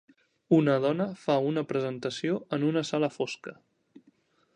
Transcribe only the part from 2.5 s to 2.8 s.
en